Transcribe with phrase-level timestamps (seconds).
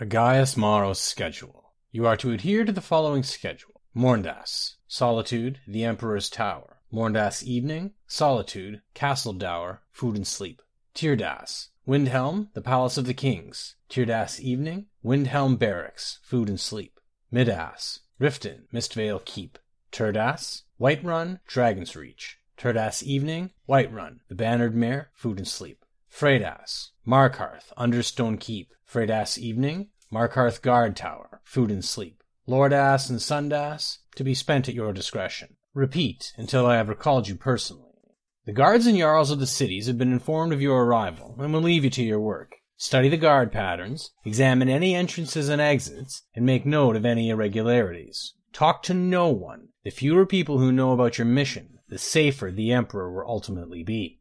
[0.00, 1.72] A Gaius Maros schedule.
[1.92, 3.80] You are to adhere to the following schedule.
[3.94, 4.74] Morndas.
[4.88, 6.80] Solitude, the Emperor's Tower.
[6.92, 7.92] Morndas Evening.
[8.08, 10.60] Solitude, Castle Dour, Food and Sleep.
[10.96, 11.68] Tirdas.
[11.86, 13.76] Windhelm, the Palace of the Kings.
[13.88, 14.86] Tirdas Evening.
[15.04, 16.98] Windhelm Barracks, Food and Sleep.
[17.32, 18.00] Middas.
[18.20, 19.60] Riften, Mistveil Keep.
[19.92, 20.62] Turdas.
[20.80, 22.40] Whiterun, Dragon's Reach.
[22.58, 23.52] Turdas Evening.
[23.68, 25.83] Whiterun, the Bannered Mare, Food and Sleep.
[26.14, 26.90] Fredas.
[27.04, 28.72] Markarth, Understone Keep.
[28.88, 32.22] Fredas Evening, Markarth Guard Tower, Food and Sleep.
[32.46, 35.56] Lordas and Sundas, to be spent at your discretion.
[35.74, 37.90] Repeat until I have recalled you personally.
[38.46, 41.60] The guards and jarls of the cities have been informed of your arrival and will
[41.60, 42.54] leave you to your work.
[42.76, 48.34] Study the guard patterns, examine any entrances and exits, and make note of any irregularities.
[48.52, 49.70] Talk to no one.
[49.82, 54.20] The fewer people who know about your mission, the safer the Emperor will ultimately be.